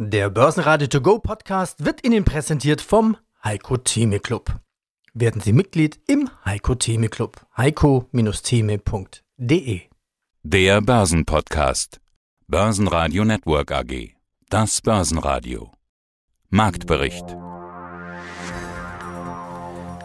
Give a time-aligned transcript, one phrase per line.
[0.00, 4.60] Der Börsenradio To Go Podcast wird Ihnen präsentiert vom Heiko Theme Club.
[5.12, 7.44] Werden Sie Mitglied im Heiko Theme Club.
[7.56, 9.80] heiko-theme.de
[10.44, 12.00] Der Börsenpodcast.
[12.46, 14.14] Börsenradio Network AG.
[14.48, 15.72] Das Börsenradio.
[16.48, 17.24] Marktbericht.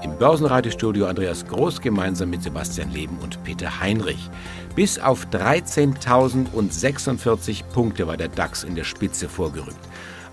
[0.04, 4.32] Im Börsenradiostudio Andreas Groß gemeinsam mit Sebastian Leben und Peter Heinrich.
[4.76, 9.78] Bis auf 13.046 Punkte war der DAX in der Spitze vorgerückt.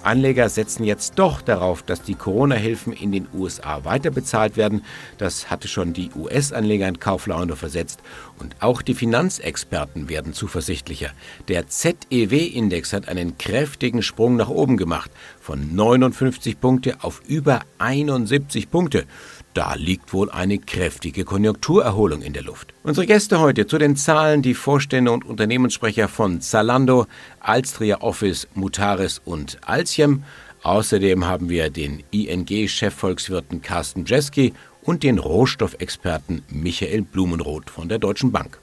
[0.02, 4.82] Anleger setzen jetzt doch darauf, dass die Corona-Hilfen in den USA weiterbezahlt werden.
[5.18, 8.00] Das hatte schon die US-Anleger in Kauflaune versetzt.
[8.38, 11.10] Und auch die Finanzexperten werden zuversichtlicher.
[11.48, 15.10] Der ZEW-Index hat einen kräftigen Sprung nach oben gemacht.
[15.38, 19.04] Von 59 Punkte auf über 71 Punkte.
[19.52, 22.72] Da liegt wohl eine kräftige Konjunkturerholung in der Luft.
[22.84, 27.06] Unsere Gäste heute zu den Zahlen, die Vorstände und Unternehmenssprecher von Zalando,
[27.40, 30.22] Alstria Office, Mutaris und Alchem.
[30.62, 38.30] Außerdem haben wir den ING-Chefvolkswirten Carsten Jeski und den Rohstoffexperten Michael Blumenroth von der Deutschen
[38.30, 38.58] Bank.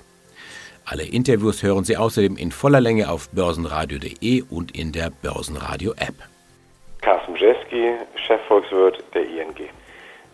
[0.86, 6.16] Alle Interviews hören Sie außerdem in voller Länge auf börsenradio.de und in der Börsenradio-App.
[7.02, 9.70] Carsten Jeski, Chefvolkswirt der ING.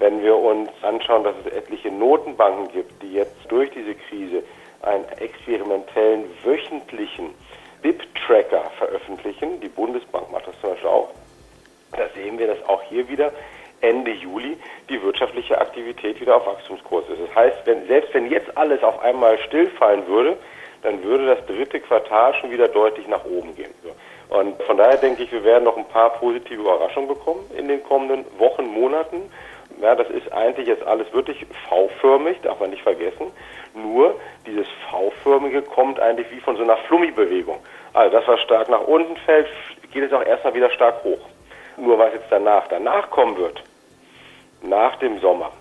[0.03, 4.43] Wenn wir uns anschauen, dass es etliche Notenbanken gibt, die jetzt durch diese Krise
[4.81, 7.29] einen experimentellen wöchentlichen
[7.81, 11.09] BIP-Tracker veröffentlichen, die Bundesbank macht das zum Beispiel auch,
[11.93, 13.31] da sehen wir, dass auch hier wieder
[13.79, 14.57] Ende Juli
[14.89, 17.21] die wirtschaftliche Aktivität wieder auf Wachstumskurs ist.
[17.21, 20.35] Das heißt, wenn, selbst wenn jetzt alles auf einmal stillfallen würde,
[20.81, 23.73] dann würde das dritte Quartal schon wieder deutlich nach oben gehen.
[24.29, 27.81] Und von daher denke ich, wir werden noch ein paar positive Überraschungen bekommen in den
[27.83, 29.31] kommenden Wochen, Monaten.
[29.81, 33.31] Ja, das ist eigentlich jetzt alles wirklich V-förmig, darf man nicht vergessen.
[33.73, 37.59] Nur dieses V-förmige kommt eigentlich wie von so einer Flummi-Bewegung.
[37.93, 39.47] Also das, was stark nach unten fällt,
[39.91, 41.19] geht jetzt auch erstmal wieder stark hoch.
[41.77, 43.63] Nur was jetzt danach, danach kommen wird,
[44.61, 45.51] nach dem Sommer,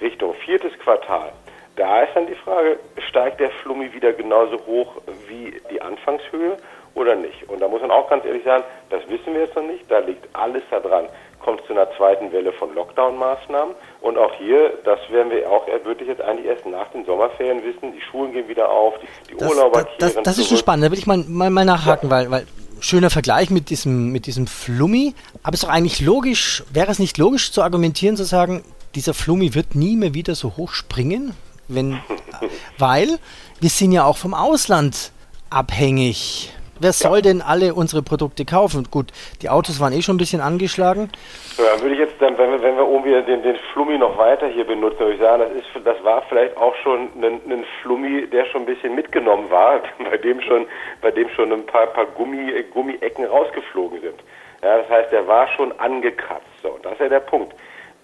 [0.00, 1.32] Richtung viertes Quartal,
[1.76, 2.78] da ist dann die Frage,
[3.08, 4.94] steigt der Flummi wieder genauso hoch
[5.28, 6.56] wie die Anfangshöhe
[6.96, 7.48] oder nicht?
[7.48, 10.00] Und da muss man auch ganz ehrlich sagen, das wissen wir jetzt noch nicht, da
[10.00, 11.08] liegt alles daran
[11.46, 13.74] kommt es zu einer zweiten Welle von Lockdown-Maßnahmen.
[14.00, 17.92] Und auch hier, das werden wir auch wirklich jetzt eigentlich erst nach den Sommerferien wissen.
[17.92, 20.84] Die Schulen gehen wieder auf, die, die das, Urlauber Das, das, das ist schon spannend,
[20.84, 22.16] da will ich mal, mal, mal nachhaken, ja.
[22.16, 22.46] weil, weil
[22.80, 25.14] schöner Vergleich mit diesem, mit diesem Flummi.
[25.44, 28.64] Aber es ist doch eigentlich logisch, wäre es nicht logisch zu argumentieren, zu sagen,
[28.96, 31.34] dieser Flummi wird nie mehr wieder so hoch springen,
[31.68, 32.00] wenn,
[32.78, 33.18] weil
[33.60, 35.12] wir sind ja auch vom Ausland
[35.48, 36.52] abhängig.
[36.78, 37.22] Wer soll ja.
[37.22, 38.86] denn alle unsere Produkte kaufen?
[38.90, 39.06] Gut,
[39.42, 41.10] die Autos waren eh schon ein bisschen angeschlagen.
[41.56, 44.46] Ja, würde ich jetzt dann, wenn wir, wenn wir irgendwie den, den Flummi noch weiter
[44.46, 48.26] hier benutzen, würde ich sagen, das, ist, das war vielleicht auch schon ein, ein Flummi,
[48.26, 50.66] der schon ein bisschen mitgenommen war, bei dem schon,
[51.00, 54.20] bei dem schon ein paar, paar Gummi, Gummiecken rausgeflogen sind.
[54.62, 56.46] Ja, das heißt, der war schon angekratzt.
[56.62, 57.54] So, das ist ja der Punkt.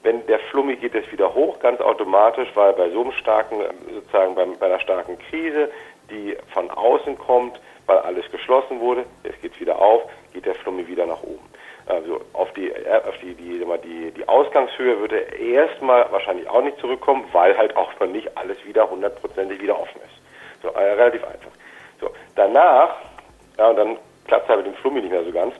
[0.02, 3.60] Wenn der Flummi geht es wieder hoch, ganz automatisch, weil bei so einem starken,
[3.94, 5.70] sozusagen bei, bei einer starken Krise,
[6.10, 7.60] die von außen kommt,
[7.92, 11.46] weil alles geschlossen wurde, es geht wieder auf, geht der Flummi wieder nach oben.
[11.86, 16.78] Also auf die, auf die, die, die, die Ausgangshöhe würde er erstmal wahrscheinlich auch nicht
[16.78, 20.62] zurückkommen, weil halt auch noch nicht alles wieder hundertprozentig wieder offen ist.
[20.62, 21.50] So, äh, relativ einfach.
[22.00, 22.96] So, danach,
[23.58, 25.54] ja, und dann klappt es halt mit dem Flummi nicht mehr so ganz.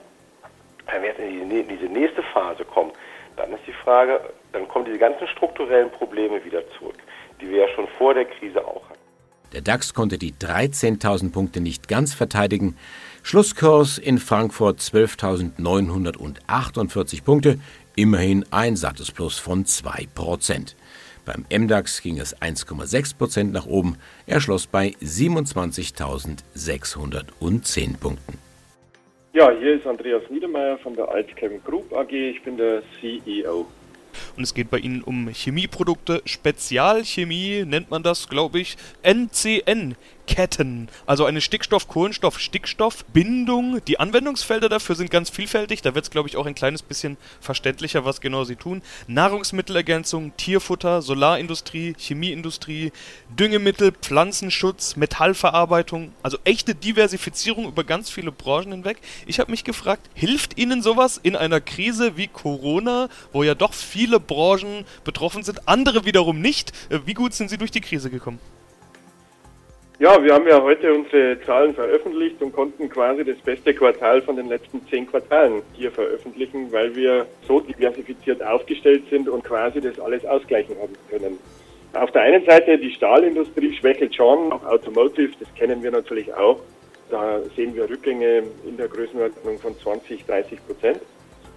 [0.90, 2.92] Wenn wir jetzt in, die, in diese nächste Phase kommen,
[3.36, 4.20] dann ist die Frage,
[4.52, 6.96] dann kommen diese ganzen strukturellen Probleme wieder zurück,
[7.40, 9.01] die wir ja schon vor der Krise auch hatten.
[9.52, 12.76] Der DAX konnte die 13.000 Punkte nicht ganz verteidigen.
[13.22, 17.60] Schlusskurs in Frankfurt 12.948 Punkte,
[17.94, 20.74] immerhin ein sattes Plus von 2%.
[21.24, 23.96] Beim MDAX ging es 1,6% nach oben,
[24.26, 28.38] er schloss bei 27.610 Punkten.
[29.34, 33.68] Ja, hier ist Andreas Niedermeyer von der Altchem Group AG, ich bin der CEO.
[34.36, 38.76] Und es geht bei ihnen um Chemieprodukte, Spezialchemie nennt man das, glaube ich.
[39.02, 39.96] NCN
[40.26, 43.80] Ketten, also eine Stickstoff-Kohlenstoff-Stickstoff-Bindung.
[43.86, 45.80] Die Anwendungsfelder dafür sind ganz vielfältig.
[45.82, 48.82] Da wird es, glaube ich, auch ein kleines bisschen verständlicher, was genau sie tun.
[49.08, 52.92] Nahrungsmittelergänzung, Tierfutter, Solarindustrie, Chemieindustrie,
[53.30, 56.12] Düngemittel, Pflanzenschutz, Metallverarbeitung.
[56.22, 58.98] Also echte Diversifizierung über ganz viele Branchen hinweg.
[59.26, 63.74] Ich habe mich gefragt, hilft Ihnen sowas in einer Krise wie Corona, wo ja doch
[63.74, 66.72] viele Branchen betroffen sind, andere wiederum nicht?
[66.90, 68.38] Äh, wie gut sind Sie durch die Krise gekommen?
[70.02, 74.34] Ja, wir haben ja heute unsere Zahlen veröffentlicht und konnten quasi das beste Quartal von
[74.34, 80.00] den letzten zehn Quartalen hier veröffentlichen, weil wir so diversifiziert aufgestellt sind und quasi das
[80.00, 81.38] alles ausgleichen haben können.
[81.92, 86.58] Auf der einen Seite die Stahlindustrie schwächelt schon, auch Automotive, das kennen wir natürlich auch.
[87.08, 91.00] Da sehen wir Rückgänge in der Größenordnung von 20, 30 Prozent.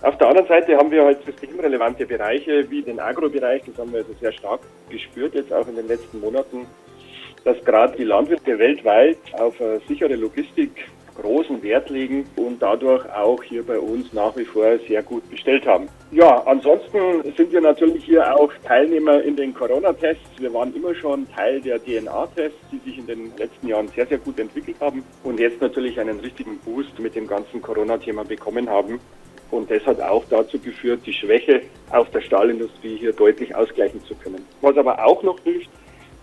[0.04, 4.02] Auf der anderen Seite haben wir halt systemrelevante Bereiche wie den Agrobereich, das haben wir
[4.02, 4.60] also sehr stark
[4.92, 6.68] gespürt jetzt auch in den letzten Monaten,
[7.46, 13.42] dass gerade die Landwirte weltweit auf eine sichere Logistik großen Wert legen und dadurch auch
[13.42, 15.88] hier bei uns nach wie vor sehr gut bestellt haben.
[16.12, 20.24] Ja, ansonsten sind wir natürlich hier auch Teilnehmer in den Corona-Tests.
[20.40, 24.18] Wir waren immer schon Teil der DNA-Tests, die sich in den letzten Jahren sehr, sehr
[24.18, 29.00] gut entwickelt haben und jetzt natürlich einen richtigen Boost mit dem ganzen Corona-Thema bekommen haben.
[29.52, 31.62] Und das hat auch dazu geführt, die Schwäche
[31.92, 34.44] auf der Stahlindustrie hier deutlich ausgleichen zu können.
[34.62, 35.70] Was aber auch noch hilft,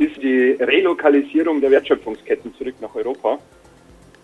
[0.04, 3.38] ist die Relokalisierung der Wertschöpfungsketten zurück nach Europa.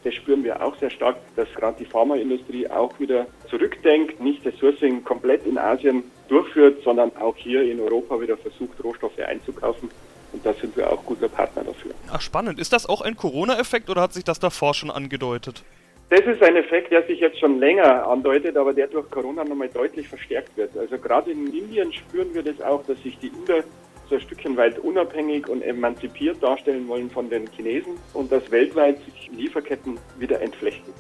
[0.04, 4.56] Das spüren wir auch sehr stark, dass gerade die Pharmaindustrie auch wieder zurückdenkt, nicht das
[4.56, 9.90] Sourcing komplett in Asien durchführt, sondern auch hier in Europa wieder versucht, Rohstoffe einzukaufen.
[10.32, 11.92] Und da sind wir auch guter Partner dafür.
[12.12, 12.58] Ach, spannend.
[12.58, 15.64] Ist das auch ein Corona-Effekt oder hat sich das davor schon angedeutet?
[16.10, 19.68] Das ist ein Effekt, der sich jetzt schon länger andeutet, aber der durch Corona nochmal
[19.68, 20.76] deutlich verstärkt wird.
[20.76, 23.62] Also gerade in Indien spüren wir das auch, dass sich die Inder
[24.08, 29.02] so ein Stückchen weit unabhängig und emanzipiert darstellen wollen von den Chinesen und dass weltweit
[29.04, 30.92] sich Lieferketten wieder entflechten.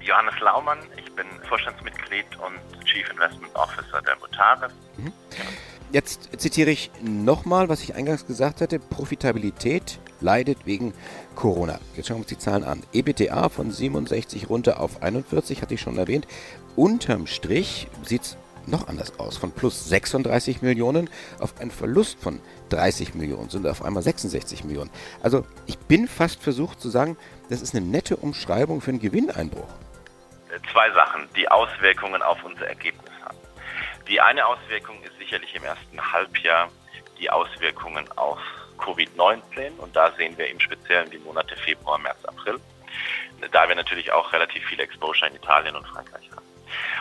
[0.00, 4.72] Johannes Laumann, ich bin Vorstandsmitglied und Chief Investment Officer der Mutaris.
[4.96, 5.12] Mhm.
[5.90, 8.78] Jetzt zitiere ich nochmal, was ich eingangs gesagt hatte.
[8.78, 10.92] Profitabilität leidet wegen
[11.34, 11.78] Corona.
[11.96, 12.82] Jetzt schauen wir uns die Zahlen an.
[12.92, 16.26] EBTA von 67 runter auf 41, hatte ich schon erwähnt.
[16.76, 19.36] Unterm Strich sieht es noch anders aus.
[19.36, 22.40] Von plus 36 Millionen auf einen Verlust von
[22.70, 24.90] 30 Millionen sind auf einmal 66 Millionen.
[25.22, 27.16] Also ich bin fast versucht zu sagen,
[27.50, 29.68] das ist eine nette Umschreibung für einen Gewinneinbruch.
[30.72, 33.38] Zwei Sachen, die Auswirkungen auf unser Ergebnis haben.
[34.08, 36.68] Die eine Auswirkung ist sicherlich im ersten Halbjahr
[37.18, 38.38] die Auswirkungen auf
[38.78, 42.58] Covid-19 und da sehen wir im Speziellen die Monate Februar, März, April,
[43.52, 46.46] da wir natürlich auch relativ viel Exposure in Italien und Frankreich haben.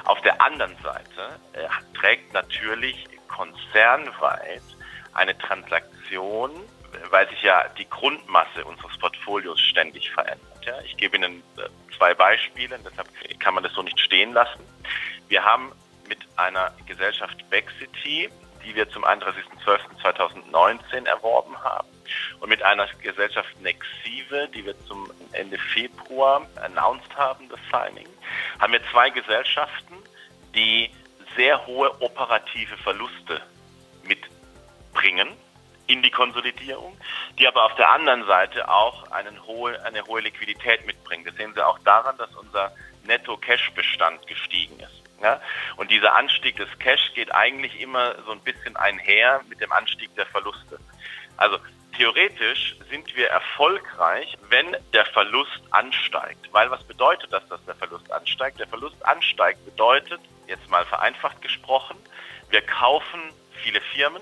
[0.06, 1.68] Auf der anderen Seite äh,
[1.98, 4.64] trägt natürlich konzernweit
[5.14, 6.52] eine Transaktion,
[7.10, 10.66] weil sich ja die Grundmasse unseres Portfolios ständig verändert.
[10.66, 13.08] Ja, ich gebe Ihnen äh, zwei Beispiele, deshalb
[13.40, 14.62] kann man das so nicht stehen lassen.
[15.28, 15.72] Wir haben
[16.08, 18.30] mit einer Gesellschaft Backcity,
[18.66, 21.88] die wir zum 31.12.2019 erworben haben,
[22.40, 28.08] und mit einer Gesellschaft Nexive, die wir zum Ende Februar announced haben, das Signing,
[28.60, 29.96] haben wir zwei Gesellschaften,
[30.56, 30.90] die
[31.36, 33.42] sehr hohe operative Verluste
[34.04, 35.30] mitbringen
[35.88, 36.98] in die Konsolidierung,
[37.40, 39.06] die aber auf der anderen Seite auch
[39.48, 41.26] hohe, eine hohe Liquidität mitbringen.
[41.26, 42.74] Das sehen Sie auch daran, dass unser
[43.06, 45.04] Netto-Cash-Bestand gestiegen ist.
[45.22, 45.42] Ja?
[45.78, 50.14] Und dieser Anstieg des Cash geht eigentlich immer so ein bisschen einher mit dem Anstieg
[50.16, 50.80] der Verluste.
[51.38, 51.58] Also
[51.98, 56.48] theoretisch sind wir erfolgreich, wenn der Verlust ansteigt.
[56.54, 58.60] Weil was bedeutet das, dass der Verlust ansteigt?
[58.60, 61.98] Der Verlust ansteigt bedeutet, jetzt mal vereinfacht gesprochen,
[62.50, 63.20] wir kaufen
[63.64, 64.22] viele Firmen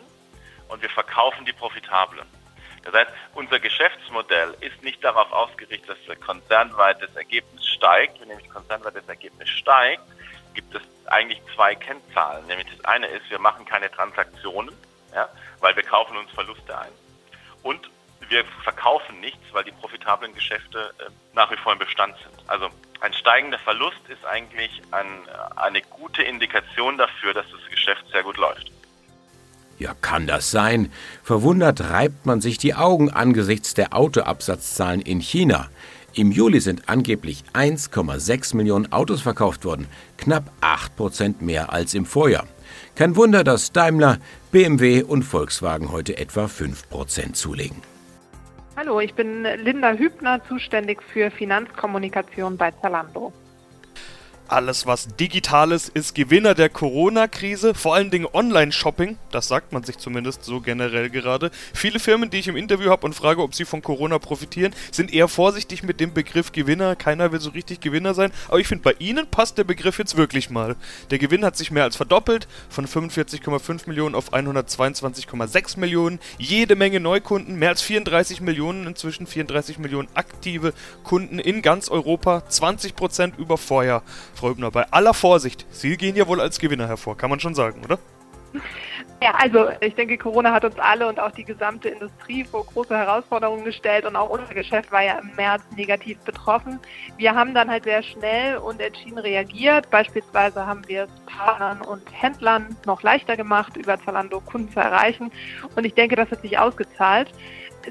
[0.70, 2.26] und wir verkaufen die profitablen.
[2.84, 8.22] Das heißt, unser Geschäftsmodell ist nicht darauf ausgerichtet, dass der konzernweites Ergebnis steigt.
[8.22, 10.04] Wenn nämlich konzernweites Ergebnis steigt,
[10.54, 12.46] gibt es eigentlich zwei Kennzahlen.
[12.48, 14.76] Nämlich das eine ist, wir machen keine Transaktionen,
[15.14, 15.28] ja,
[15.60, 16.92] weil wir kaufen uns Verluste ein.
[17.66, 17.90] Und
[18.30, 22.48] wir verkaufen nichts, weil die profitablen Geschäfte äh, nach wie vor im Bestand sind.
[22.48, 22.68] Also
[23.02, 28.22] ein steigender Verlust ist eigentlich ein, äh, eine gute Indikation dafür, dass das Geschäft sehr
[28.22, 28.72] gut läuft.
[29.80, 30.92] Ja, kann das sein?
[31.24, 35.70] Verwundert reibt man sich die Augen angesichts der Autoabsatzzahlen in China.
[36.14, 39.88] Im Juli sind angeblich 1,6 Millionen Autos verkauft worden,
[40.18, 42.46] knapp 8 Prozent mehr als im Vorjahr.
[42.96, 44.20] Kein Wunder, dass Daimler,
[44.56, 47.82] BMW und Volkswagen heute etwa 5 Prozent zulegen.
[48.78, 53.34] Hallo, ich bin Linda Hübner, zuständig für Finanzkommunikation bei Zalando.
[54.48, 59.84] Alles, was digital ist, ist Gewinner der Corona-Krise, vor allen Dingen Online-Shopping, das sagt man
[59.84, 61.50] sich zumindest so generell gerade.
[61.74, 65.12] Viele Firmen, die ich im Interview habe und frage, ob sie von Corona profitieren, sind
[65.12, 66.96] eher vorsichtig mit dem Begriff Gewinner.
[66.96, 70.16] Keiner will so richtig Gewinner sein, aber ich finde, bei ihnen passt der Begriff jetzt
[70.16, 70.76] wirklich mal.
[71.10, 76.20] Der Gewinn hat sich mehr als verdoppelt, von 45,5 Millionen auf 122,6 Millionen.
[76.38, 80.74] Jede Menge Neukunden, mehr als 34 Millionen, inzwischen 34 Millionen aktive
[81.04, 84.04] Kunden in ganz Europa, 20% über Vorjahr.
[84.36, 87.56] Frau Hübner, bei aller Vorsicht, Sie gehen ja wohl als Gewinner hervor, kann man schon
[87.56, 87.98] sagen, oder?
[89.22, 92.96] Ja, also ich denke, Corona hat uns alle und auch die gesamte Industrie vor große
[92.96, 96.80] Herausforderungen gestellt und auch unser Geschäft war ja im März negativ betroffen.
[97.18, 99.90] Wir haben dann halt sehr schnell und entschieden reagiert.
[99.90, 105.32] Beispielsweise haben wir es Partnern und Händlern noch leichter gemacht, über Zalando Kunden zu erreichen.
[105.76, 107.32] Und ich denke, das hat sich ausgezahlt.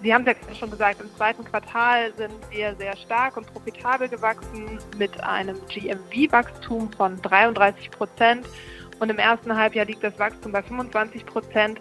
[0.03, 4.09] Sie haben es ja schon gesagt, im zweiten Quartal sind wir sehr stark und profitabel
[4.09, 8.47] gewachsen mit einem GMV-Wachstum von 33 Prozent.
[9.01, 11.79] Und im ersten Halbjahr liegt das Wachstum bei 25 Prozent.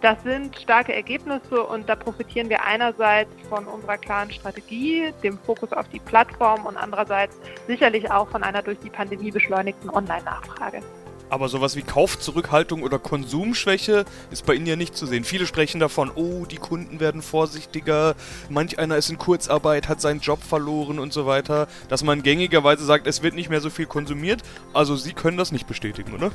[0.00, 5.72] Das sind starke Ergebnisse und da profitieren wir einerseits von unserer klaren Strategie, dem Fokus
[5.72, 7.36] auf die Plattform und andererseits
[7.66, 10.82] sicherlich auch von einer durch die Pandemie beschleunigten Online-Nachfrage.
[11.30, 15.24] Aber sowas wie Kaufzurückhaltung oder Konsumschwäche ist bei Ihnen ja nicht zu sehen.
[15.24, 18.14] Viele sprechen davon, oh, die Kunden werden vorsichtiger,
[18.48, 21.68] manch einer ist in Kurzarbeit, hat seinen Job verloren und so weiter.
[21.88, 24.42] Dass man gängigerweise sagt, es wird nicht mehr so viel konsumiert.
[24.72, 26.30] Also Sie können das nicht bestätigen, oder?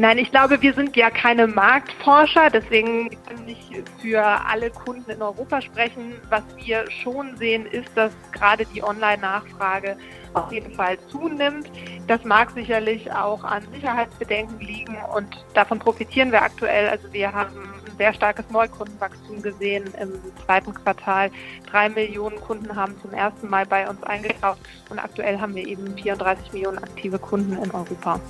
[0.00, 3.58] Nein, ich glaube, wir sind ja keine Marktforscher, deswegen kann ich
[4.00, 6.12] für alle Kunden in Europa sprechen.
[6.28, 9.96] Was wir schon sehen, ist, dass gerade die Online-Nachfrage
[10.34, 11.68] auf jeden Fall zunimmt.
[12.06, 16.88] Das mag sicherlich auch an Sicherheitsbedenken liegen und davon profitieren wir aktuell.
[16.88, 20.12] Also wir haben ein sehr starkes Neukundenwachstum gesehen im
[20.44, 21.32] zweiten Quartal.
[21.68, 25.96] Drei Millionen Kunden haben zum ersten Mal bei uns eingekauft und aktuell haben wir eben
[25.96, 28.20] 34 Millionen aktive Kunden in Europa.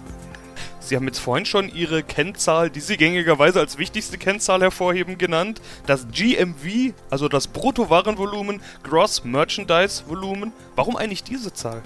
[0.80, 5.60] Sie haben jetzt vorhin schon Ihre Kennzahl, die Sie gängigerweise als wichtigste Kennzahl hervorheben, genannt.
[5.86, 10.52] Das GMV, also das Bruttowarenvolumen, Gross Merchandise Volumen.
[10.76, 11.82] Warum eigentlich diese Zahl?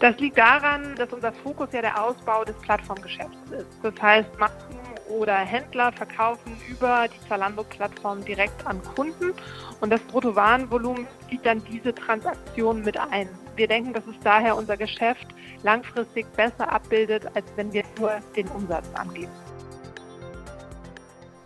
[0.00, 3.66] Das liegt daran, dass unser Fokus ja der Ausbau des Plattformgeschäfts ist.
[3.82, 4.76] Das heißt, Marken
[5.10, 9.32] oder Händler verkaufen über die Zalando-Plattform direkt an Kunden
[9.80, 13.28] und das Bruttowarenvolumen zieht dann diese Transaktion mit ein.
[13.60, 15.26] Wir denken, dass es daher unser Geschäft
[15.62, 19.30] langfristig besser abbildet, als wenn wir nur den Umsatz angeben.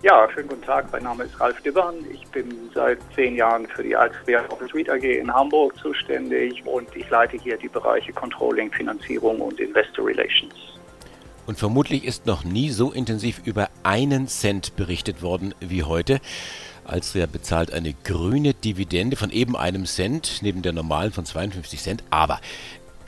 [0.01, 0.93] Ja, schönen guten Tag.
[0.93, 1.97] Mein Name ist Ralf Dibbern.
[2.13, 6.87] Ich bin seit zehn Jahren für die Altsquare Office Read AG in Hamburg zuständig und
[6.95, 10.55] ich leite hier die Bereiche Controlling, Finanzierung und Investor Relations.
[11.47, 16.21] Und vermutlich ist noch nie so intensiv über einen Cent berichtet worden wie heute.
[16.85, 22.05] Alstria bezahlt eine grüne Dividende von eben einem Cent, neben der normalen von 52 Cent.
[22.11, 22.41] Aber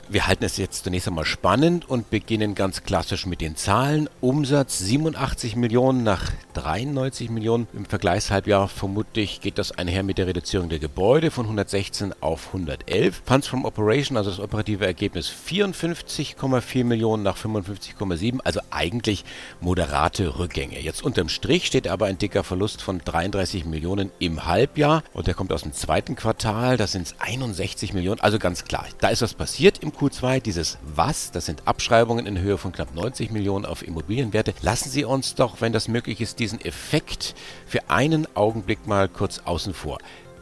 [0.09, 4.09] wir halten es jetzt zunächst einmal spannend und beginnen ganz klassisch mit den Zahlen.
[4.21, 8.69] Umsatz 87 Millionen nach 93 Millionen im Vergleichshalbjahr.
[8.69, 13.21] Vermutlich geht das einher mit der Reduzierung der Gebäude von 116 auf 111.
[13.25, 18.39] Funds from Operation, also das operative Ergebnis 54,4 Millionen nach 55,7.
[18.45, 19.25] Also eigentlich
[19.59, 20.79] moderate Rückgänge.
[20.79, 25.33] Jetzt unterm Strich steht aber ein dicker Verlust von 33 Millionen im Halbjahr und der
[25.33, 26.77] kommt aus dem zweiten Quartal.
[26.77, 28.21] Das sind 61 Millionen.
[28.21, 32.39] Also ganz klar, da ist was passiert im Q2 dieses Was, das sind Abschreibungen in
[32.39, 34.53] Höhe von knapp 90 Millionen auf Immobilienwerte.
[34.61, 37.33] Lassen Sie uns doch, wenn das möglich ist, diesen Effekt
[37.65, 39.97] für einen Augenblick mal kurz außen vor.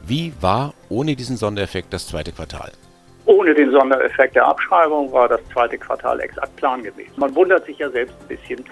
[0.06, 2.74] Wie war ohne diesen Sondereffekt das zweite Quartal?
[3.26, 7.14] Ohne den Sondereffekt der Abschreibung war das zweite Quartal exakt plan gewesen.
[7.16, 8.66] Man wundert sich ja selbst ein bisschen.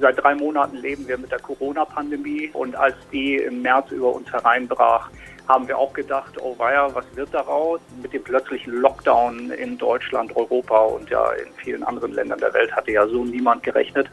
[0.00, 4.30] Seit drei Monaten leben wir mit der Corona-Pandemie und als die im März über uns
[4.30, 5.08] hereinbrach,
[5.48, 7.80] haben wir auch gedacht, oh weia, was wird daraus?
[8.02, 12.72] Mit dem plötzlichen Lockdown in Deutschland, Europa und ja in vielen anderen Ländern der Welt
[12.72, 14.08] hatte ja so niemand gerechnet.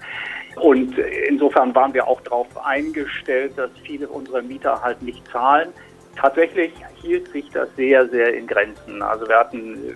[0.55, 5.69] Und insofern waren wir auch darauf eingestellt, dass viele unserer Mieter halt nicht zahlen.
[6.15, 6.71] Tatsächlich
[7.01, 9.01] hielt sich das sehr, sehr in Grenzen.
[9.01, 9.95] Also wir hatten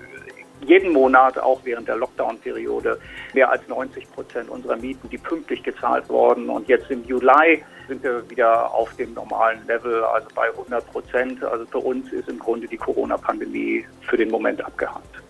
[0.65, 2.99] jeden Monat, auch während der Lockdown-Periode,
[3.33, 6.49] mehr als 90 Prozent unserer Mieten, die pünktlich gezahlt worden.
[6.49, 11.43] Und jetzt im Juli sind wir wieder auf dem normalen Level, also bei 100 Prozent.
[11.43, 15.21] Also für uns ist im Grunde die Corona-Pandemie für den Moment abgehakt.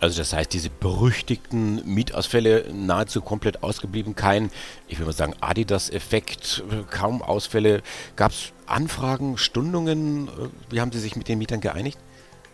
[0.00, 4.50] Also das heißt, diese berüchtigten Mietausfälle nahezu komplett ausgeblieben, kein,
[4.88, 7.82] ich würde mal sagen, Adidas-Effekt, kaum Ausfälle.
[8.16, 10.28] Gab es Anfragen, Stundungen?
[10.70, 12.00] Wie haben Sie sich mit den Mietern geeinigt?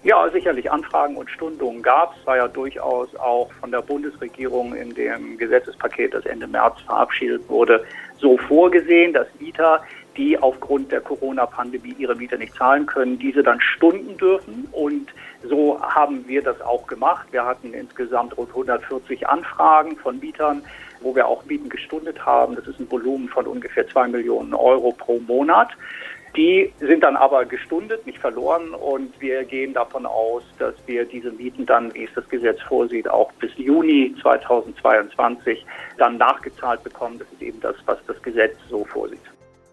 [0.04, 2.24] Ja, sicherlich Anfragen und Stundungen gab es.
[2.26, 7.84] War ja durchaus auch von der Bundesregierung in dem Gesetzespaket, das Ende März verabschiedet wurde,
[8.16, 9.82] so vorgesehen, dass Mieter,
[10.16, 14.68] die aufgrund der Corona-Pandemie ihre Miete nicht zahlen können, diese dann stunden dürfen.
[14.70, 15.12] Und
[15.44, 17.26] so haben wir das auch gemacht.
[17.32, 20.62] Wir hatten insgesamt rund 140 Anfragen von Mietern,
[21.00, 22.54] wo wir auch Mieten gestundet haben.
[22.54, 25.70] Das ist ein Volumen von ungefähr zwei Millionen Euro pro Monat.
[26.36, 31.32] Die sind dann aber gestundet, nicht verloren und wir gehen davon aus, dass wir diese
[31.32, 35.64] Mieten dann, wie es das Gesetz vorsieht, auch bis Juni 2022
[35.96, 37.18] dann nachgezahlt bekommen.
[37.18, 39.18] Das ist eben das, was das Gesetz so vorsieht.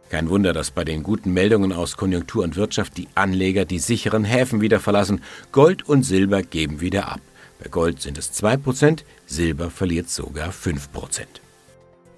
[0.09, 4.23] Kein Wunder, dass bei den guten Meldungen aus Konjunktur und Wirtschaft die Anleger die sicheren
[4.23, 5.21] Häfen wieder verlassen.
[5.51, 7.21] Gold und Silber geben wieder ab.
[7.61, 11.25] Bei Gold sind es 2%, Silber verliert sogar 5%.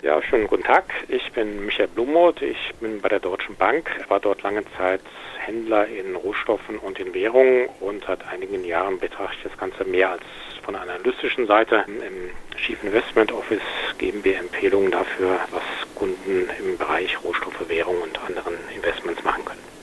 [0.03, 0.83] Ja, schönen guten Tag.
[1.07, 2.43] Ich bin Michael Blumoth.
[2.43, 5.01] Ich bin bei der Deutschen Bank, war dort lange Zeit
[5.39, 10.11] Händler in Rohstoffen und in Währungen und seit einigen Jahren betrachte ich das Ganze mehr
[10.11, 10.23] als
[10.61, 11.83] von einer analytischen Seite.
[11.87, 13.61] Im Chief Investment Office
[13.97, 15.63] geben wir Empfehlungen dafür, was
[15.95, 19.76] Kunden im Bereich Rohstoffe, Währung und anderen Investments machen können.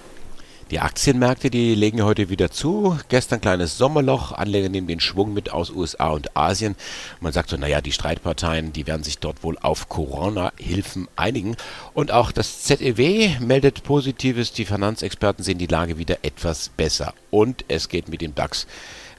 [0.75, 2.99] Die Aktienmärkte, die legen heute wieder zu.
[3.09, 4.33] Gestern kleines Sommerloch.
[4.33, 6.75] Anleger nehmen den Schwung mit aus USA und Asien.
[7.21, 11.57] Man sagt so, naja, die Streitparteien, die werden sich dort wohl auf Corona-Hilfen einigen.
[11.93, 14.53] Und auch das ZEW meldet Positives.
[14.53, 17.15] Die Finanzexperten sehen die Lage wieder etwas besser.
[17.31, 18.67] Und es geht mit dem DAX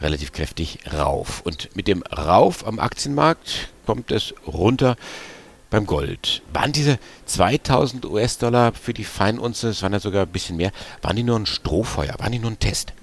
[0.01, 1.39] relativ kräftig rauf.
[1.45, 4.97] Und mit dem Rauf am Aktienmarkt kommt es runter
[5.75, 6.41] beim Gold.
[6.53, 11.17] Waren diese 2000 US-Dollar für die Feinunze, es waren ja sogar ein bisschen mehr, waren
[11.17, 12.93] die nur ein Strohfeuer, waren die nur ein Test?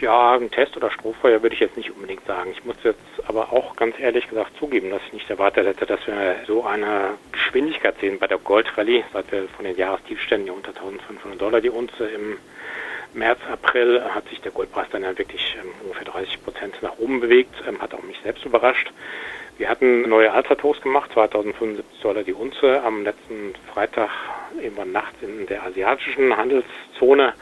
[0.00, 2.52] Ja, ein Test oder Strohfeuer würde ich jetzt nicht unbedingt sagen.
[2.52, 6.04] Ich muss jetzt aber auch ganz ehrlich gesagt zugeben, dass ich nicht erwartet hätte, dass
[6.06, 10.70] wir so eine Geschwindigkeit sehen bei der Goldrallye, seit wir von den Jahrestiefständen ja unter
[10.70, 12.38] 1500 Dollar die Unze im
[13.12, 17.20] März, April hat sich der Goldpreis dann ja wirklich ähm, ungefähr 30 Prozent nach oben
[17.20, 18.90] bewegt, ähm, hat auch mich selbst überrascht.
[19.58, 24.08] Wir hatten neue Allzeithochs gemacht, 2075 Dollar die Unze am letzten Freitag,
[24.60, 27.34] irgendwann nachts in der asiatischen Handelszone.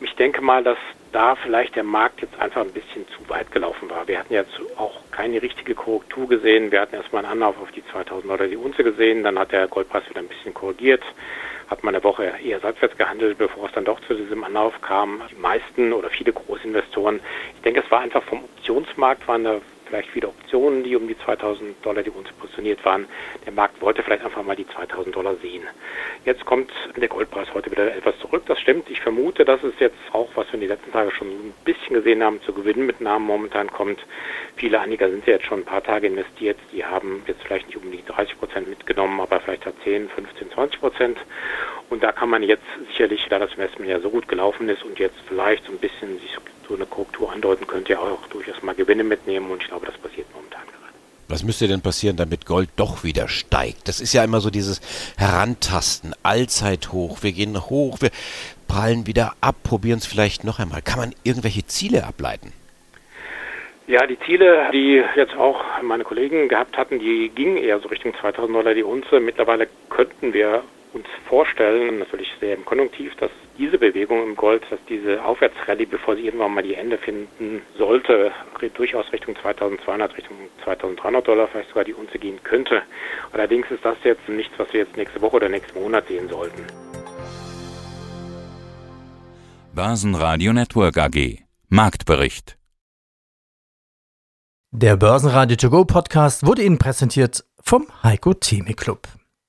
[0.00, 0.76] Ich denke mal, dass
[1.12, 4.06] da vielleicht der Markt jetzt einfach ein bisschen zu weit gelaufen war.
[4.06, 6.70] Wir hatten jetzt auch keine richtige Korrektur gesehen.
[6.70, 9.22] Wir hatten erstmal einen Anlauf auf die 2000 Dollar die Unze gesehen.
[9.22, 11.02] Dann hat der Goldpreis wieder ein bisschen korrigiert.
[11.70, 15.22] Hat man eine Woche eher seitwärts gehandelt, bevor es dann doch zu diesem Anlauf kam.
[15.30, 17.20] Die meisten oder viele Großinvestoren,
[17.54, 21.18] ich denke, es war einfach vom Optionsmarkt, waren da vielleicht wieder Optionen, die um die
[21.18, 23.06] 2000 Dollar die Unze positioniert waren.
[23.44, 25.62] Der Markt wollte vielleicht einfach mal die 2000 Dollar sehen.
[26.24, 28.42] Jetzt kommt der Goldpreis heute wieder etwas zurück.
[28.46, 28.90] Das stimmt.
[28.90, 31.94] Ich vermute, dass es jetzt auch, was wir in den letzten Tagen schon ein bisschen
[31.94, 34.04] gesehen haben, zu Gewinnmitnahmen momentan kommt.
[34.56, 36.58] Viele Anleger sind ja jetzt schon ein paar Tage investiert.
[36.72, 40.50] Die haben jetzt vielleicht nicht um die 30 Prozent mitgenommen, aber vielleicht hat 10, 15,
[40.52, 41.18] 20 Prozent.
[41.88, 44.98] Und da kann man jetzt sicherlich, da das Investment ja so gut gelaufen ist und
[44.98, 46.36] jetzt vielleicht so ein bisschen sich
[46.68, 49.96] so eine Korrektur andeuten könnte, ja auch durchaus mal Gewinne mitnehmen und ich glaube, das
[49.98, 50.76] passiert momentan gerade.
[51.28, 53.88] Was müsste denn passieren, damit Gold doch wieder steigt?
[53.88, 54.80] Das ist ja immer so dieses
[55.16, 57.22] Herantasten, allzeit hoch.
[57.22, 58.10] Wir gehen hoch, wir
[58.68, 60.82] prallen wieder ab, probieren es vielleicht noch einmal.
[60.82, 62.52] Kann man irgendwelche Ziele ableiten?
[63.88, 68.12] Ja, die Ziele, die jetzt auch meine Kollegen gehabt hatten, die gingen eher so Richtung
[68.20, 69.20] 2000 Dollar die Unze.
[69.20, 70.64] Mittlerweile könnten wir
[70.96, 76.16] uns vorstellen, natürlich sehr im Konjunktiv, dass diese Bewegung im Gold, dass diese Aufwärtsrallye, bevor
[76.16, 78.32] sie irgendwann mal die Ende finden sollte,
[78.74, 82.82] durchaus Richtung 2200, Richtung 2300 Dollar vielleicht sogar die Unze gehen könnte.
[83.32, 86.64] Allerdings ist das jetzt nichts, was wir jetzt nächste Woche oder nächsten Monat sehen sollten.
[89.74, 92.56] Börsenradio Network AG Marktbericht
[94.70, 99.06] Der Börsenradio To Go Podcast wurde Ihnen präsentiert vom Heiko Theme Club.